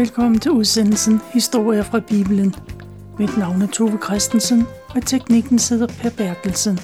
[0.00, 2.54] Velkommen til udsendelsen Historier fra Bibelen.
[3.18, 4.64] Mit navn er Tove Christensen,
[4.94, 6.78] og teknikken sidder Per Bertelsen.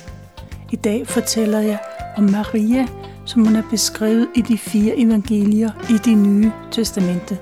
[0.73, 1.79] I dag fortæller jeg
[2.17, 2.89] om Maria,
[3.25, 7.39] som hun er beskrevet i de fire evangelier i det nye testamente.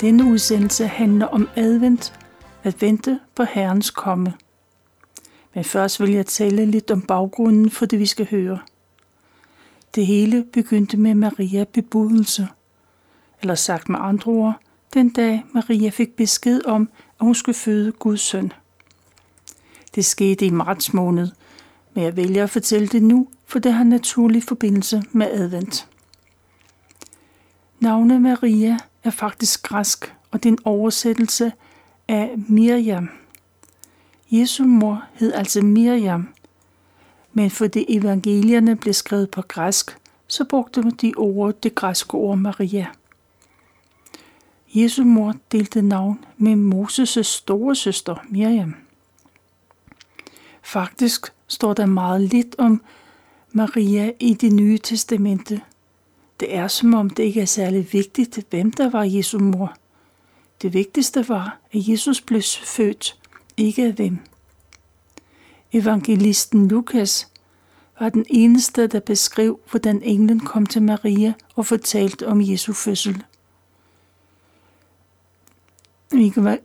[0.00, 2.20] Denne udsendelse handler om advent,
[2.62, 4.34] at vente på Herrens komme.
[5.54, 8.58] Men først vil jeg tale lidt om baggrunden for det, vi skal høre.
[9.94, 12.48] Det hele begyndte med Maria bebudelse.
[13.42, 14.54] Eller sagt med andre ord,
[14.94, 16.88] den dag Maria fik besked om,
[17.20, 18.52] at hun skulle føde Guds søn.
[19.94, 21.28] Det skete i marts måned,
[21.94, 25.88] men jeg vælger at fortælle det nu, for det har naturlig forbindelse med advent.
[27.80, 31.52] Navnet Maria er faktisk græsk, og det er en oversættelse
[32.08, 33.10] af Miriam.
[34.30, 36.28] Jesu mor hed altså Miriam,
[37.32, 42.86] men fordi evangelierne blev skrevet på græsk, så brugte de ordet det græske ord Maria.
[44.74, 48.74] Jesu mor delte navn med Moses' store søster Miriam.
[50.62, 52.82] Faktisk står der meget lidt om
[53.52, 55.60] Maria i det nye testamente.
[56.40, 59.74] Det er som om det ikke er særlig vigtigt, hvem der var Jesu mor.
[60.62, 63.18] Det vigtigste var, at Jesus blev født,
[63.56, 64.18] ikke af hvem.
[65.72, 67.28] Evangelisten Lukas
[68.00, 73.24] var den eneste, der beskrev, hvordan englen kom til Maria og fortalte om Jesu fødsel.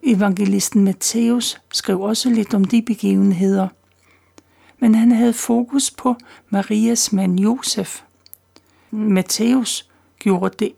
[0.03, 3.67] Evangelisten Matthæus skrev også lidt om de begivenheder,
[4.79, 6.15] men han havde fokus på
[6.49, 8.01] Marias mand Josef.
[8.91, 10.73] Matthæus gjorde det.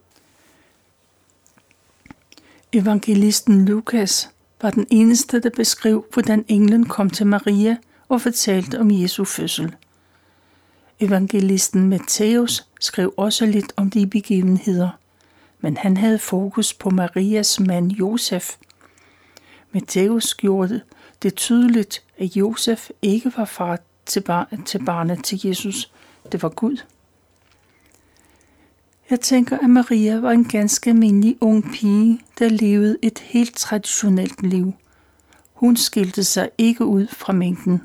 [2.74, 4.30] Evangelisten Lukas
[4.62, 7.78] var den eneste, der beskrev, hvordan englen kom til Maria
[8.10, 9.76] og fortalte om Jesu fødsel.
[11.00, 14.90] Evangelisten Matthæus skrev også lidt om de begivenheder,
[15.62, 18.56] men han havde fokus på Marias mand Josef.
[19.72, 20.82] Matthæus gjorde
[21.24, 25.92] det tydeligt, at Josef ikke var far til, bar- til barnet til Jesus.
[26.32, 26.78] Det var Gud.
[29.10, 34.42] Jeg tænker, at Maria var en ganske almindelig ung pige, der levede et helt traditionelt
[34.44, 34.74] liv.
[35.54, 37.82] Hun skilte sig ikke ud fra mængden.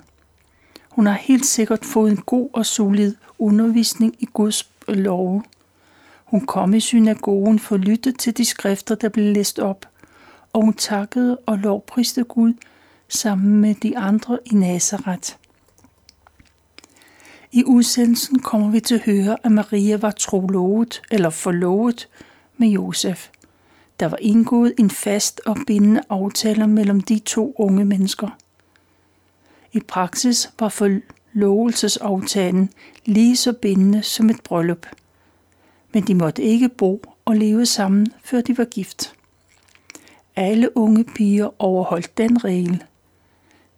[0.89, 5.43] Hun har helt sikkert fået en god og solid undervisning i Guds love.
[6.35, 9.89] Hun kom i synagogen for at lytte til de skrifter, der blev læst op,
[10.53, 12.53] og hun takkede og lovpriste Gud
[13.09, 15.33] sammen med de andre i Nazareth.
[17.53, 22.09] I udsendelsen kommer vi til at høre, at Maria var trolovet eller forlovet
[22.57, 23.29] med Josef.
[24.01, 28.29] Der var indgået en fast og bindende aftale mellem de to unge mennesker.
[29.73, 32.71] I praksis var forlovelsesaftalen
[33.05, 34.87] lige så bindende som et bryllup.
[35.95, 39.15] Men de måtte ikke bo og leve sammen, før de var gift.
[40.37, 42.85] Alle unge piger overholdt den regel.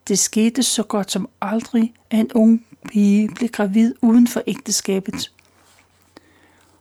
[0.09, 5.33] Det skete så godt som aldrig, at en ung pige blev gravid uden for ægteskabet.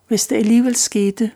[0.08, 1.32] Hvis det alligevel skete,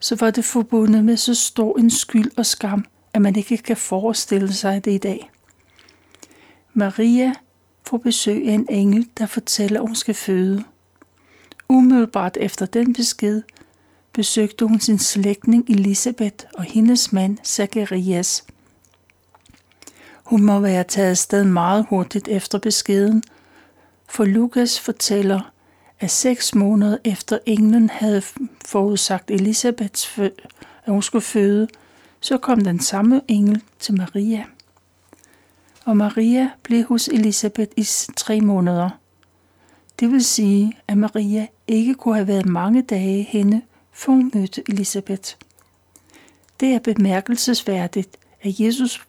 [0.00, 3.76] så var det forbundet med så stor en skyld og skam, at man ikke kan
[3.76, 5.30] forestille sig det i dag.
[6.74, 7.32] Maria
[7.86, 10.64] får besøg af en engel, der fortæller, at hun skal føde.
[11.68, 13.42] Umiddelbart efter den besked
[14.12, 18.44] besøgte hun sin slægtning Elisabeth og hendes mand Zacharias.
[20.24, 23.22] Hun må være taget afsted meget hurtigt efter beskeden,
[24.08, 25.52] for Lukas fortæller,
[26.00, 28.22] at seks måneder efter englen havde
[28.64, 30.18] forudsagt Elisabeths
[30.86, 31.68] at hun skulle føde,
[32.20, 34.44] så kom den samme engel til Maria.
[35.84, 37.86] Og Maria blev hos Elisabeth i
[38.16, 38.90] tre måneder.
[40.00, 43.62] Det vil sige, at Maria ikke kunne have været mange dage henne,
[43.92, 45.34] før hun mødte Elisabeth.
[46.60, 49.06] Det er bemærkelsesværdigt, at Jesus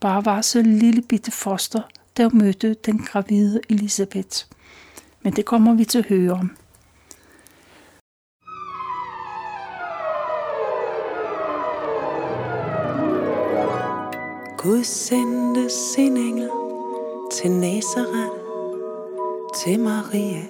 [0.00, 1.82] bare var så lille bitte foster,
[2.16, 4.44] der mødte den gravide Elisabeth.
[5.22, 6.56] Men det kommer vi til at høre om.
[14.58, 16.50] Gud sendte sin engel
[17.32, 18.41] til Nazareth,
[19.54, 20.48] til Marie,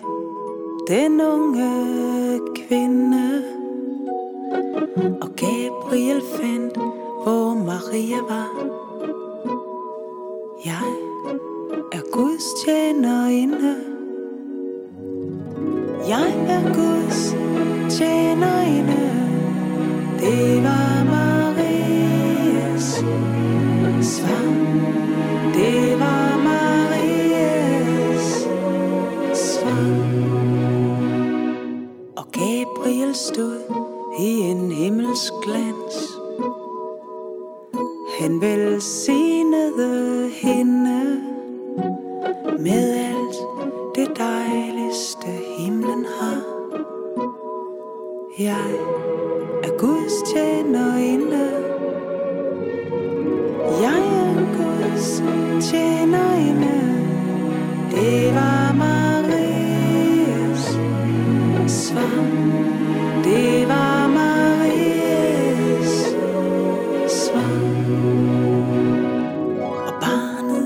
[0.88, 3.44] den unge kvinde.
[5.22, 6.76] Og Gabriel fandt,
[7.22, 8.50] hvor Maria var.
[10.64, 10.92] Jeg
[11.92, 13.76] er Guds tjenerinde.
[16.08, 17.34] Jeg er Guds
[17.98, 19.12] tjenerinde.
[20.20, 20.61] Det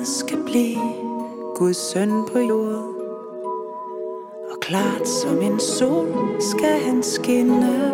[0.07, 0.79] skal blive
[1.55, 2.95] Guds søn på jord.
[4.51, 6.07] Og klart som en sol
[6.41, 7.93] skal han skinne.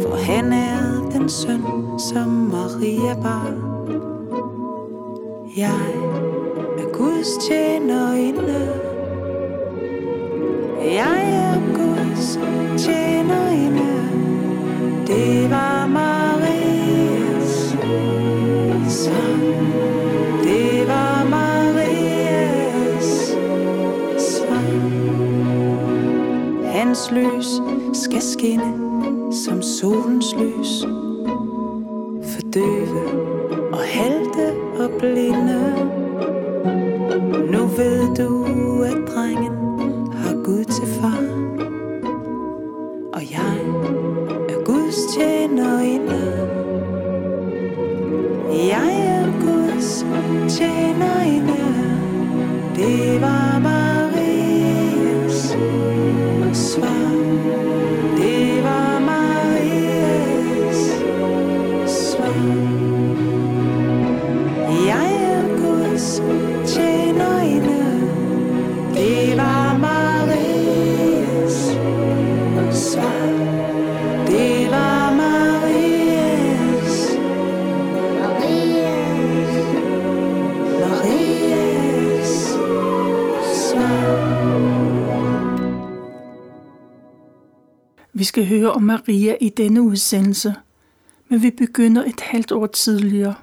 [0.00, 1.62] For han er den søn,
[1.98, 3.52] som Maria bar.
[5.56, 5.94] Jeg
[6.78, 8.80] er Guds tjenerinde.
[10.80, 12.38] Jeg er Guds
[12.84, 13.86] tjenerinde.
[15.06, 15.75] Det var
[27.26, 27.60] lys
[27.92, 30.82] skal skinne som solens lys.
[32.30, 33.04] For døve
[33.72, 35.85] og halte og blinde.
[88.18, 90.54] Vi skal høre om Maria i denne udsendelse,
[91.28, 93.34] men vi begynder et halvt år tidligere.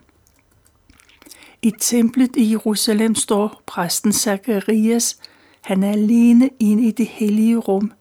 [1.62, 5.18] I templet i Jerusalem står præsten Zacharias.
[5.62, 7.92] Han er alene inde i det hellige rum.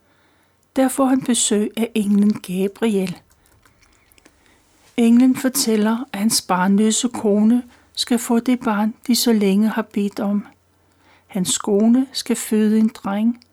[0.76, 3.18] Der får han besøg af englen Gabriel.
[4.96, 7.62] Englen fortæller, at hans barnløse kone
[7.94, 10.46] skal få det barn, de så længe har bedt om.
[11.26, 13.44] Hans kone skal føde en dreng,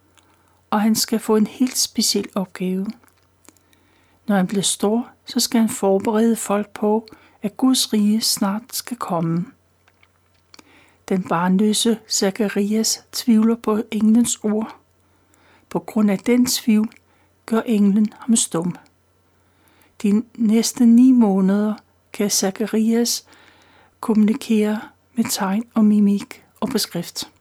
[0.70, 2.88] og han skal få en helt speciel opgave.
[4.30, 7.08] Når han bliver stor, så skal han forberede folk på,
[7.42, 9.46] at Guds rige snart skal komme.
[11.10, 14.76] Den barnløse Zacharias tvivler på englens ord.
[15.70, 16.90] På grund af den tvivl
[17.46, 18.76] gør englen ham stum.
[20.04, 21.74] De næste ni måneder
[22.14, 23.26] kan Zacharias
[24.00, 24.82] kommunikere
[25.14, 27.32] med tegn og mimik og på skrift.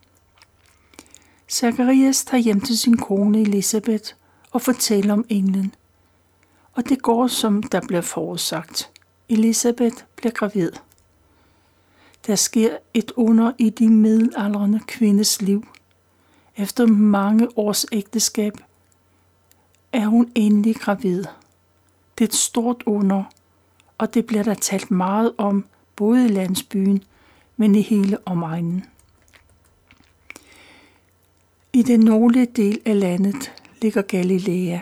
[1.49, 4.13] Zacharias tager hjem til sin kone Elisabeth
[4.51, 5.75] og fortæller om englen.
[6.79, 8.91] Og det går, som der bliver forudsagt.
[9.29, 10.73] Elisabeth bliver gravid.
[12.27, 15.67] Der sker et under i de middelaldrende kvindes liv.
[16.57, 18.53] Efter mange års ægteskab
[19.93, 21.25] er hun endelig gravid.
[22.19, 23.25] Det er et stort under,
[23.99, 25.65] og det bliver der talt meget om,
[25.97, 27.03] både i landsbyen,
[27.57, 28.85] men i hele omegnen.
[31.73, 34.79] I den nordlige del af landet ligger Galilea.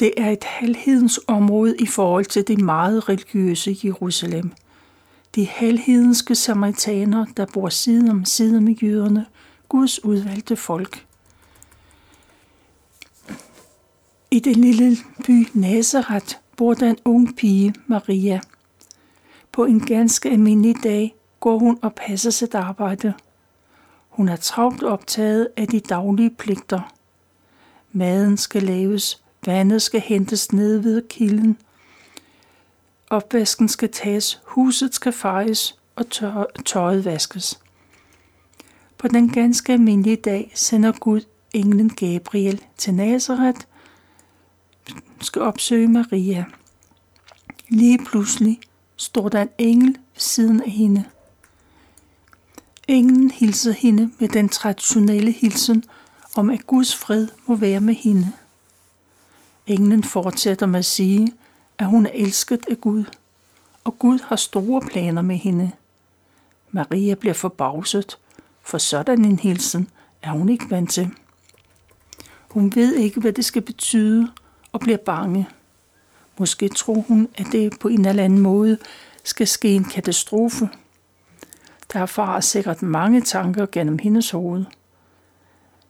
[0.00, 4.52] Det er et halvhedens område i forhold til det meget religiøse Jerusalem.
[5.34, 9.26] De halvhedenske samaritaner, der bor side om side med jøderne,
[9.68, 11.06] Guds udvalgte folk.
[14.30, 18.40] I den lille by Nazareth bor der en ung pige, Maria.
[19.52, 23.14] På en ganske almindelig dag går hun og passer sit arbejde.
[24.08, 26.94] Hun er travlt optaget af de daglige pligter.
[27.92, 31.58] Maden skal laves, vandet skal hentes ned ved kilden,
[33.10, 36.06] opvasken skal tages, huset skal fejes og
[36.64, 37.60] tøjet vaskes.
[38.98, 41.20] På den ganske almindelige dag sender Gud
[41.52, 43.60] englen Gabriel til Nazareth,
[45.20, 46.44] skal opsøge Maria.
[47.68, 48.60] Lige pludselig
[48.96, 51.04] står der en engel ved siden af hende.
[52.88, 55.84] Englen hilser hende med den traditionelle hilsen
[56.36, 58.32] om, at Guds fred må være med hende.
[59.70, 61.32] Englen fortsætter med at sige,
[61.78, 63.04] at hun er elsket af Gud,
[63.84, 65.70] og Gud har store planer med hende.
[66.70, 68.18] Maria bliver forbavset,
[68.62, 69.88] for sådan en hilsen
[70.22, 71.10] er hun ikke vant til.
[72.50, 74.30] Hun ved ikke, hvad det skal betyde,
[74.72, 75.48] og bliver bange.
[76.38, 78.78] Måske tror hun, at det på en eller anden måde
[79.24, 80.68] skal ske en katastrofe.
[81.92, 84.64] Der farer sikkert mange tanker gennem hendes hoved.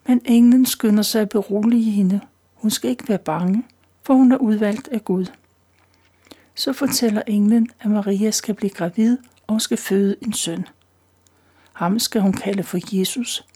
[0.07, 2.21] Men englen skynder sig at berolige hende.
[2.63, 3.65] Hun skal ikke være bange,
[4.03, 5.27] for hun er udvalgt af Gud.
[6.55, 10.67] Så fortæller englen, at Maria skal blive gravid og skal føde en søn.
[11.73, 13.47] Ham skal hun kalde for Jesus.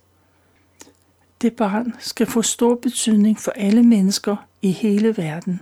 [1.40, 5.60] Det barn skal få stor betydning for alle mennesker i hele verden.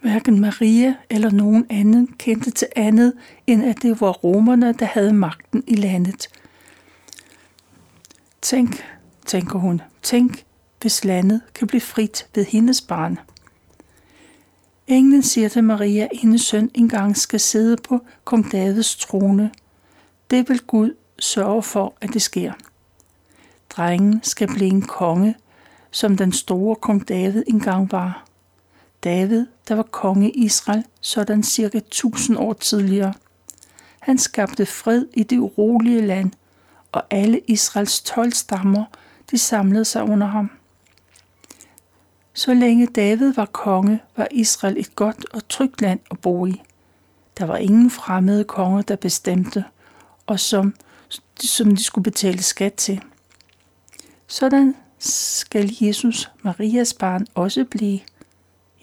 [0.00, 3.14] Hverken Maria eller nogen anden kendte til andet,
[3.46, 6.28] end at det var romerne, der havde magten i landet.
[8.42, 8.84] Tænk,
[9.26, 10.44] tænker hun, tænk,
[10.80, 13.18] hvis landet kan blive frit ved hendes barn.
[14.86, 19.50] Englen siger til Maria, at hendes søn engang skal sidde på kong Davids trone.
[20.30, 22.52] Det vil Gud sørge for, at det sker.
[23.70, 25.34] Drengen skal blive en konge,
[25.90, 28.24] som den store kong David engang var.
[29.04, 33.14] David, der var konge i Israel, sådan cirka 1000 år tidligere.
[34.00, 36.30] Han skabte fred i det urolige land,
[36.92, 38.84] og alle Israels 12 stammer,
[39.30, 40.50] de samlede sig under ham.
[42.40, 46.62] Så længe David var konge, var Israel et godt og trygt land at bo i.
[47.38, 49.64] Der var ingen fremmede konger, der bestemte,
[50.26, 50.74] og som,
[51.40, 53.00] som de skulle betale skat til.
[54.26, 58.00] Sådan skal Jesus, Marias barn, også blive.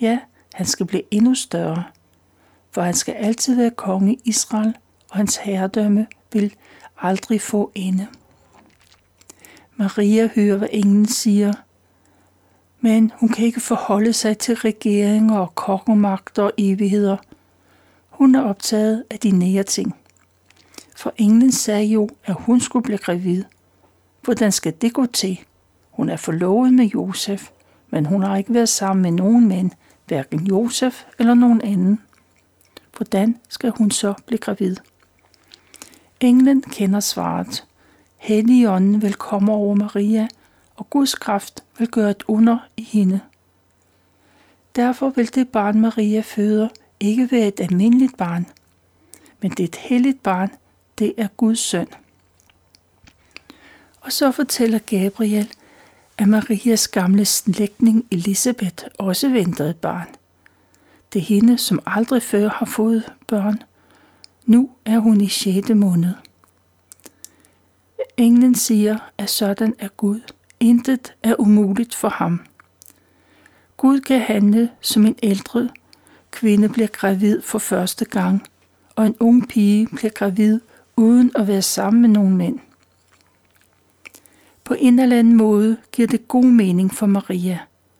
[0.01, 0.19] Ja,
[0.53, 1.83] han skal blive endnu større,
[2.71, 4.73] for han skal altid være konge i Israel,
[5.09, 6.53] og hans herredømme vil
[6.97, 8.07] aldrig få ende.
[9.75, 11.53] Maria hører, hvad englen siger,
[12.81, 17.17] men hun kan ikke forholde sig til regeringer og kongemagter og evigheder.
[18.09, 19.95] Hun er optaget af de nære ting.
[20.95, 23.43] For englen sagde jo, at hun skulle blive gravid.
[24.21, 25.39] Hvordan skal det gå til?
[25.91, 27.49] Hun er forlovet med Josef,
[27.89, 29.71] men hun har ikke været sammen med nogen mænd,
[30.05, 32.01] hverken Josef eller nogen anden.
[32.97, 34.75] Hvordan skal hun så blive gravid?
[36.19, 37.65] Englen kender svaret.
[38.17, 40.27] Helligånden vil komme over Maria,
[40.77, 43.19] og Guds kraft vil gøre et under i hende.
[44.75, 46.67] Derfor vil det barn Maria føder
[46.99, 48.45] ikke være et almindeligt barn,
[49.41, 50.51] men det er et helligt barn,
[50.99, 51.87] det er Guds søn.
[54.01, 55.53] Og så fortæller Gabriel,
[56.17, 60.07] at Marias gamle slægtning Elisabeth også ventede et barn.
[61.13, 63.63] Det er hende, som aldrig før har fået børn.
[64.45, 65.69] Nu er hun i 6.
[65.69, 66.13] måned.
[68.17, 70.21] Englen siger, at sådan er Gud.
[70.59, 72.41] Intet er umuligt for ham.
[73.77, 75.69] Gud kan handle, som en ældre
[76.31, 78.47] kvinde bliver gravid for første gang,
[78.95, 80.59] og en ung pige bliver gravid
[80.95, 82.59] uden at være sammen med nogen mænd.
[84.63, 87.59] På en eller anden måde giver det god mening for Maria.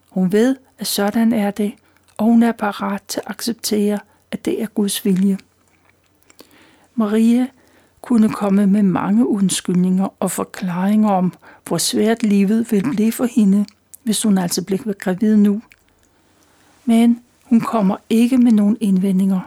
[0.09, 1.73] Hun ved, at sådan er det,
[2.17, 3.99] og hun er parat til at acceptere,
[4.31, 5.37] at det er Guds vilje.
[6.95, 7.47] Maria
[8.07, 11.33] kunne komme med mange undskyldninger og forklaringer om,
[11.65, 13.65] hvor svært livet vil blive for hende,
[14.03, 15.61] hvis hun altså bliver gravid nu.
[16.85, 19.39] Men hun kommer ikke med nogen indvendinger.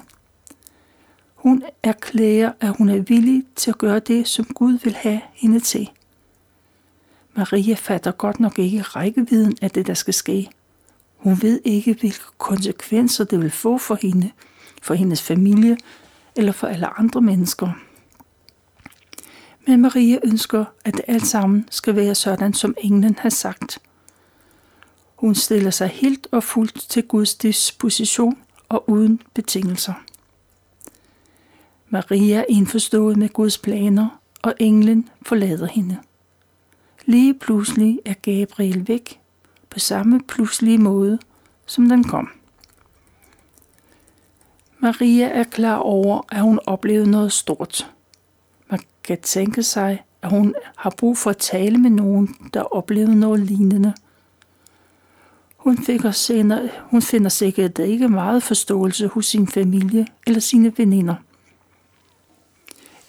[1.35, 5.61] Hun erklærer, at hun er villig til at gøre det, som Gud vil have hende
[5.61, 5.91] til.
[7.37, 10.51] Maria fatter godt nok ikke rækkevidden af det, der skal ske.
[11.17, 14.31] Hun ved ikke, hvilke konsekvenser det vil få for hende,
[14.83, 15.77] for hendes familie
[16.37, 17.73] eller for alle andre mennesker.
[19.67, 23.79] Men Maria ønsker, at det alt sammen skal være sådan, som englen har sagt.
[25.17, 28.39] Hun stiller sig helt og fuldt til Guds disposition
[28.69, 29.93] og uden betingelser.
[31.89, 35.99] Maria er indforstået med Guds planer, og englen forlader hende.
[37.07, 39.21] Lige pludselig er Gabriel væk
[39.71, 41.19] på samme pludselige måde,
[41.67, 42.29] som den kom.
[44.79, 47.91] Maria er klar over, at hun oplevede noget stort.
[49.11, 53.41] Kan tænke sig, at hun har brug for at tale med nogen, der oplevede noget
[53.41, 53.95] lignende.
[55.57, 61.15] Hun, fik senere, hun finder sikkert ikke meget forståelse hos sin familie eller sine veninder.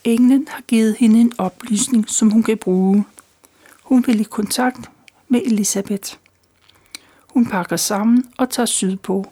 [0.04, 3.06] Englen har givet hende en oplysning, som hun kan bruge–
[3.84, 4.92] hun vil i kontakt
[5.28, 6.14] med Elisabeth.
[7.28, 9.32] Hun pakker sammen og tager sydpå.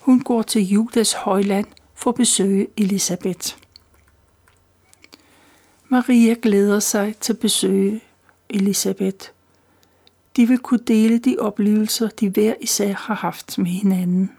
[0.00, 3.56] Hun går til Judas højland for at besøge Elisabeth.
[5.90, 8.00] Maria glæder sig til at besøge
[8.50, 9.28] Elisabeth.
[10.36, 14.32] De vil kunne dele de oplevelser, de hver især har haft med hinanden.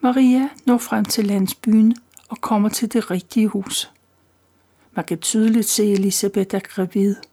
[0.00, 1.96] Maria når frem til landsbyen
[2.28, 3.90] og kommer til det rigtige hus.
[4.92, 7.16] Man kan tydeligt se, at Elisabeth er gravid–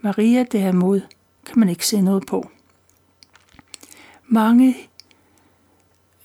[0.00, 1.00] Maria derimod
[1.46, 2.50] kan man ikke se noget på.
[4.26, 4.76] Mange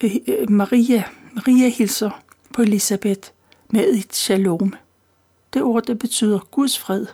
[0.03, 2.23] øh, øh Maria, Maria hilser
[2.53, 3.29] på Elisabeth
[3.69, 4.73] med et shalom.
[5.53, 7.05] Det ord, der betyder Guds fred,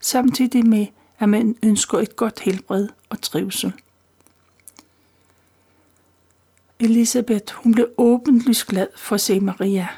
[0.00, 0.86] samtidig med,
[1.18, 3.72] at man ønsker et godt helbred og trivsel.
[6.80, 9.88] Elisabeth, hun blev åbenlyst glad for at se Maria.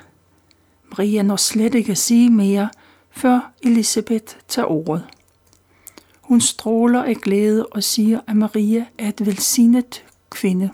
[0.90, 2.68] Maria når slet ikke at sige mere,
[3.10, 5.06] før Elisabeth tager ordet.
[6.20, 10.70] Hun stråler af glæde og siger, at Maria er et velsignet kvinde,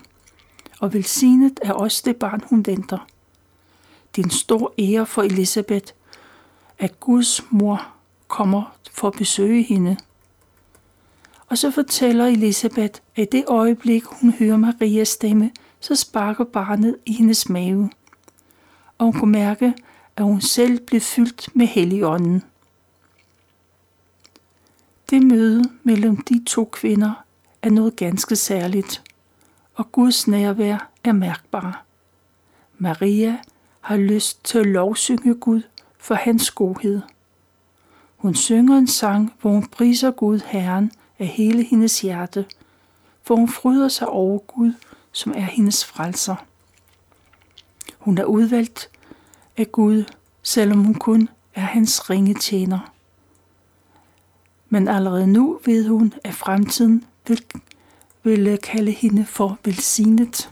[0.79, 3.07] og velsignet er også det barn, hun venter.
[4.15, 5.93] Det er en stor ære for Elisabeth,
[6.79, 7.87] at Guds mor
[8.27, 9.97] kommer for at besøge hende.
[11.47, 16.97] Og så fortæller Elisabeth, at i det øjeblik, hun hører Marias stemme, så sparker barnet
[17.05, 17.89] i hendes mave.
[18.97, 19.73] Og hun kunne mærke,
[20.17, 22.43] at hun selv blev fyldt med helligånden.
[25.09, 27.23] Det møde mellem de to kvinder
[27.61, 29.03] er noget ganske særligt,
[29.75, 31.85] og Guds nærvær er mærkbar.
[32.77, 33.37] Maria
[33.81, 35.61] har lyst til at lovsynge Gud
[35.99, 37.01] for hans godhed.
[38.17, 42.45] Hun synger en sang, hvor hun priser Gud Herren af hele hendes hjerte,
[43.23, 44.73] for hun fryder sig over Gud,
[45.11, 46.35] som er hendes frelser.
[47.99, 48.89] Hun er udvalgt
[49.57, 50.03] af Gud,
[50.43, 52.93] selvom hun kun er hans ringe tjener.
[54.69, 57.43] Men allerede nu ved hun, at fremtiden vil,
[58.23, 60.51] vil kalde hende for velsignet.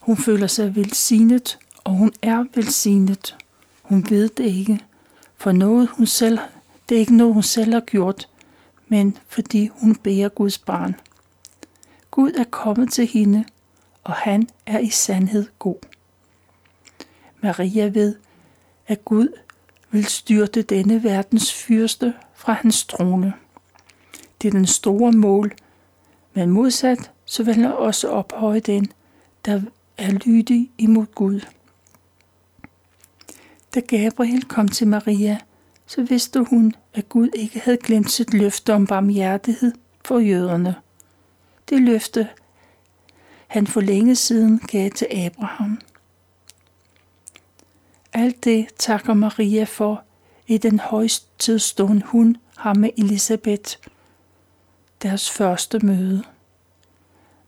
[0.00, 3.36] Hun føler sig velsignet, og hun er velsignet.
[3.84, 4.80] Hun ved det ikke,
[5.36, 6.38] for noget hun selv,
[6.88, 8.28] det er ikke noget, hun selv har gjort,
[8.88, 10.94] men fordi hun bærer Guds barn.
[12.10, 13.44] Gud er kommet til hende,
[14.04, 15.76] og han er i sandhed god.
[17.40, 18.16] Maria ved,
[18.86, 19.28] at Gud
[19.90, 23.32] vil styrte denne verdens fyrste fra hans trone.
[24.42, 25.52] Det er den store mål,
[26.34, 28.92] men modsat så vil han også ophøje den,
[29.44, 29.60] der
[29.98, 31.40] er lydig imod Gud.
[33.74, 35.38] Da Gabriel kom til Maria,
[35.86, 39.72] så vidste hun, at Gud ikke havde glemt sit løfte om barmhjertighed
[40.04, 40.74] for jøderne.
[41.68, 42.28] Det løfte,
[43.46, 45.80] han for længe siden gav til Abraham.
[48.12, 50.02] Alt det takker Maria for
[50.46, 53.76] i den højstidstund hun har med Elisabeth,
[55.02, 56.22] deres første møde.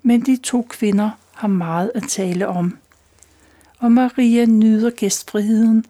[0.03, 2.79] Men de to kvinder har meget at tale om.
[3.79, 5.85] Og Maria nyder gæstfriheden,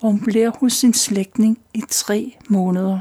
[0.00, 3.00] og hun bliver hos sin slægtning i tre måneder.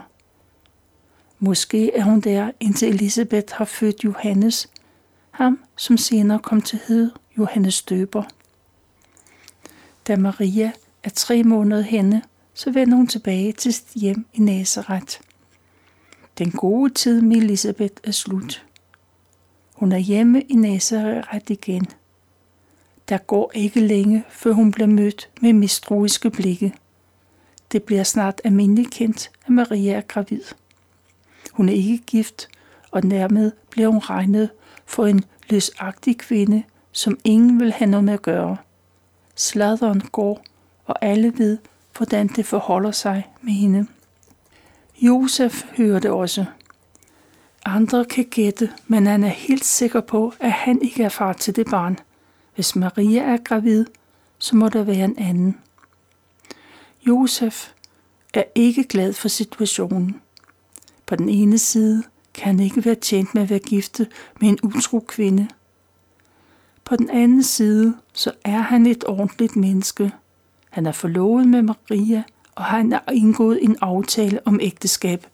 [1.40, 4.70] Måske er hun der, indtil Elisabeth har født Johannes,
[5.32, 8.24] ham som senere kom til hed Johannes Døber.
[10.08, 10.72] Da Maria
[11.04, 12.22] er tre måneder henne,
[12.54, 15.20] så vender hun tilbage til sit hjem i Nazareth.
[16.38, 18.66] Den gode tid med Elisabeth er slut.
[19.74, 21.88] Hun er hjemme i Nazareth igen.
[23.10, 26.74] Der går ikke længe, før hun bliver mødt med mistroiske blikke.
[27.72, 30.42] Det bliver snart almindeligt kendt, at Maria er gravid.
[31.52, 32.50] Hun er ikke gift,
[32.92, 34.50] og nærmed bliver hun regnet
[34.86, 38.58] for en løsagtig kvinde, som ingen vil have noget med at gøre.
[39.36, 40.44] Sladeren går,
[40.86, 41.58] og alle ved,
[41.98, 43.88] hvordan det forholder sig med hende.
[45.02, 46.46] Josef hører det også.
[47.66, 51.56] Andre kan gætte, men han er helt sikker på, at han ikke er far til
[51.56, 52.00] det barn.
[52.56, 53.86] Hvis Maria er gravid,
[54.38, 55.58] så må der være en anden.
[57.10, 57.72] Josef
[58.34, 60.22] er ikke glad for situationen.
[61.06, 64.08] På den ene side kan han ikke være tjent med at være giftet
[64.42, 65.48] med en utro kvinde.
[66.86, 70.12] På den anden side, så er han et ordentligt menneske.
[70.70, 72.24] Han er forlovet med Maria,
[72.56, 75.28] og han har indgået en aftale om ægteskab.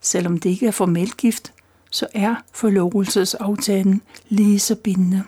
[0.00, 1.52] Selvom det ikke er formelt gift,
[1.90, 5.22] så er forlovelsesaftalen lige så bindende.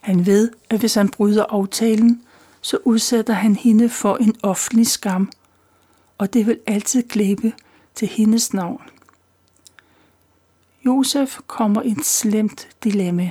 [0.00, 2.22] Han ved, at hvis han bryder aftalen,
[2.60, 5.30] så udsætter han hende for en offentlig skam,
[6.18, 7.52] og det vil altid glæbe
[7.94, 8.82] til hendes navn.
[10.86, 13.30] Josef kommer i et slemt dilemma.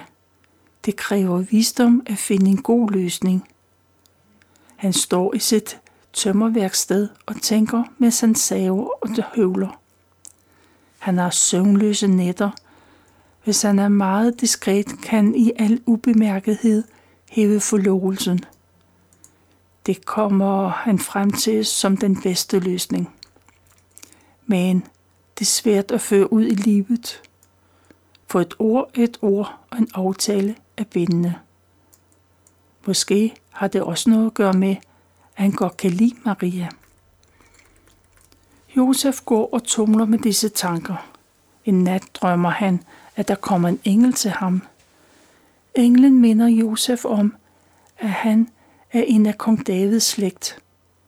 [0.85, 3.47] Det kræver visdom at finde en god løsning.
[4.75, 5.79] Han står i sit
[6.13, 9.79] tømmerværksted og tænker, mens han saver og det høvler.
[10.99, 12.49] Han har søvnløse nætter.
[13.43, 16.83] Hvis han er meget diskret, kan i al ubemærkethed
[17.29, 18.39] hæve forlovelsen–
[19.87, 23.13] det kommer han frem til som den bedste løsning.
[24.45, 24.79] Men
[25.39, 27.21] det er svært at føre ud i livet.
[28.27, 31.35] For et ord et ord og en aftale er bindende.
[32.87, 34.75] Måske har det også noget at gøre med,
[35.35, 36.69] at han godt kan lide Maria.
[38.77, 41.09] Josef går og tumler med disse tanker.
[41.65, 42.83] En nat drømmer han,
[43.15, 44.61] at der kommer en engel til ham,
[45.77, 47.35] Englen minder Josef om,
[47.97, 48.49] at han
[48.91, 50.59] er en af kong Davids slægt,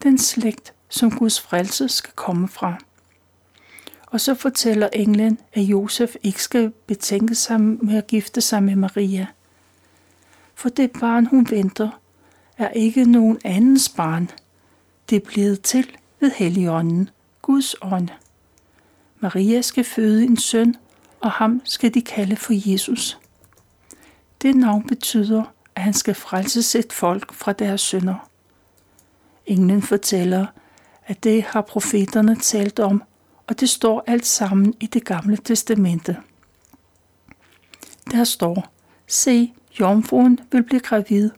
[0.02, 2.78] den slægt, som Guds frelse skal komme fra.
[4.06, 8.76] Og så fortæller englen, at Josef ikke skal betænke sig med at gifte sig med
[8.76, 9.26] Maria.
[10.54, 12.00] For det barn, hun venter,
[12.58, 14.30] er ikke nogen andens barn.
[15.10, 17.10] Det er blevet til ved Helligånden,
[17.42, 18.08] Guds ånd.
[19.20, 20.76] Maria skal føde en søn,
[21.20, 23.18] og ham skal de kalde for Jesus.
[24.42, 28.28] Det navn betyder, at han skal frelse et folk fra deres synder.
[29.46, 30.46] Englen fortæller,
[31.06, 33.02] at det har profeterne talt om,
[33.46, 36.16] og det står alt sammen i det gamle testamente.
[38.10, 38.72] Der står,
[39.06, 41.30] se, jomfruen vil blive gravid,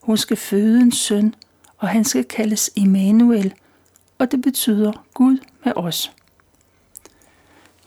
[0.00, 1.34] hun skal føde en søn,
[1.78, 3.54] og han skal kaldes Immanuel,
[4.18, 6.12] og det betyder Gud med os.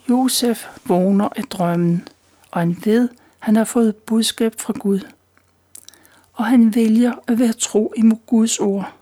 [0.10, 2.08] Josef vågner af drømmen,
[2.52, 5.00] og han ved, han har fået budskab fra Gud.
[6.38, 8.93] Og han vælger at være tro imod Guds ord.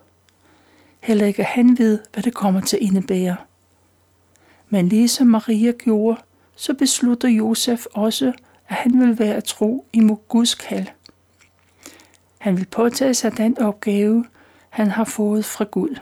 [0.99, 3.35] Heller ikke han ved, hvad det kommer til at indebære.
[4.69, 6.21] Men ligesom Maria gjorde,
[6.55, 8.33] så beslutter Josef også,
[8.67, 10.87] at han vil være tro imod Guds kald.
[12.37, 14.25] Han vil påtage sig den opgave,
[14.69, 15.99] han har fået fra Gud.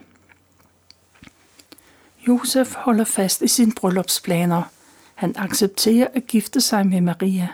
[2.28, 4.64] Josef holder fast i sine bryllupsplaner.
[5.16, 7.48] Han accepterer at gifte sig med Maria.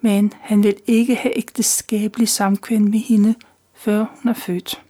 [0.00, 3.34] Men han vil ikke have ægteskabelig samkvem med hende,
[3.74, 4.82] før hun er født.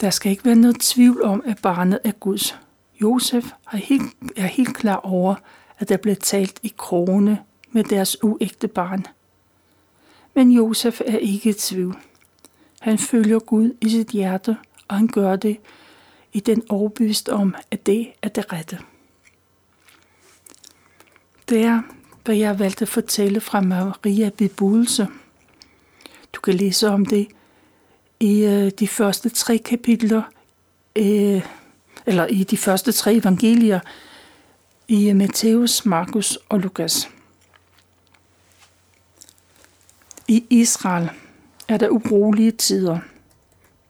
[0.00, 2.58] Der skal ikke være noget tvivl om, at barnet er Guds.
[3.02, 5.34] Josef er helt, er helt klar over,
[5.78, 9.06] at der blev talt i krone med deres uægte barn.
[10.34, 11.96] Men Josef er ikke i tvivl.
[12.80, 14.56] Han følger Gud i sit hjerte,
[14.88, 15.56] og han gør det
[16.32, 18.78] i den overbevist om, at det er det rette.
[21.48, 21.82] Det er,
[22.26, 25.08] hvad jeg valgte at fortælle fra Maria bebudelse.
[26.32, 27.28] Du kan læse om det
[28.20, 30.22] i øh, de første tre kapitler,
[30.96, 31.42] øh,
[32.06, 33.80] eller i de første tre evangelier,
[34.88, 37.08] i øh, Matthæus, Markus og Lukas.
[40.28, 41.10] I Israel
[41.68, 42.98] er der urolige tider.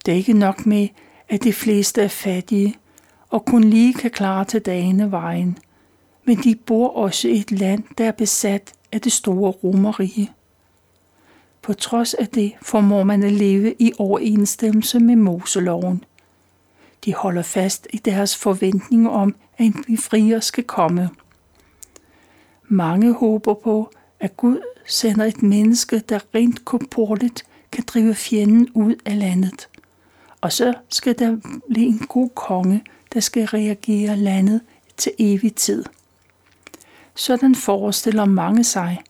[0.06, 0.88] Det er ikke nok med,
[1.28, 2.76] at de fleste er fattige
[3.30, 5.58] og kun lige kan klare til dagene vejen,
[6.26, 10.32] men de bor også i et land, der er besat af det store romerige.
[11.62, 16.04] På trods af det formår man at leve i overensstemmelse med Moseloven.
[17.04, 21.10] De holder fast i deres forventning om, at en befrier skal komme.
[22.68, 28.94] Mange håber på, at Gud sender et menneske, der rent korporligt kan drive fjenden ud
[29.04, 29.68] af landet.
[30.40, 31.36] Og så skal der
[31.70, 32.84] blive en god konge,
[33.14, 34.60] der skal reagere landet
[34.96, 35.84] til evig tid.
[37.16, 39.02] Sådan forestiller mange sig.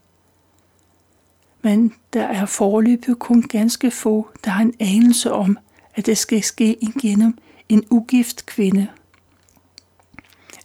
[1.62, 5.58] Men der er forløbet kun ganske få, der har en anelse om,
[5.94, 7.38] at det skal ske igennem
[7.68, 8.88] en ugift kvinde.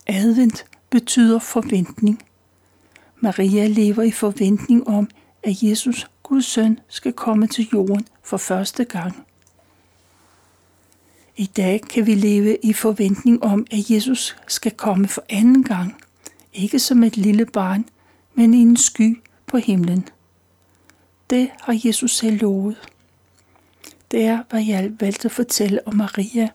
[0.08, 2.24] Advent betyder forventning.
[3.20, 5.10] Maria lever i forventning om,
[5.44, 9.28] at Jesus, Guds søn, skal komme til jorden for første gang.
[11.38, 15.96] I dag kan vi leve i forventning om, at Jesus skal komme for anden gang.
[16.54, 17.86] Ikke som et lille barn,
[18.34, 20.08] men i en sky på himlen.
[21.30, 22.78] Det har Jesus selv lovet.
[24.12, 26.50] Det er, hvad jeg valgte at fortælle om Maria,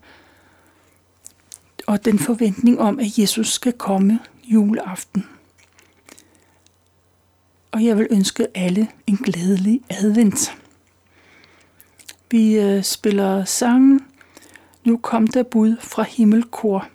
[1.87, 5.27] og den forventning om, at Jesus skal komme juleaften.
[7.73, 10.57] Og jeg vil ønske alle en glædelig advent.
[12.31, 14.01] Vi øh, spiller sangen
[14.85, 16.89] Nu kom der bud fra himmelkor